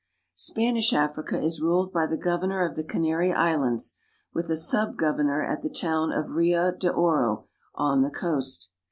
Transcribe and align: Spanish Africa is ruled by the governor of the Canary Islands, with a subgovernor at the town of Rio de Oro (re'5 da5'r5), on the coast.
Spanish 0.39 0.93
Africa 0.93 1.39
is 1.39 1.61
ruled 1.61 1.93
by 1.93 2.07
the 2.07 2.17
governor 2.17 2.65
of 2.67 2.75
the 2.75 2.83
Canary 2.83 3.31
Islands, 3.31 3.97
with 4.33 4.49
a 4.49 4.55
subgovernor 4.57 5.47
at 5.47 5.61
the 5.61 5.69
town 5.69 6.11
of 6.11 6.31
Rio 6.31 6.71
de 6.71 6.91
Oro 6.91 7.29
(re'5 7.29 7.43
da5'r5), 7.43 7.45
on 7.75 8.01
the 8.01 8.09
coast. 8.09 8.71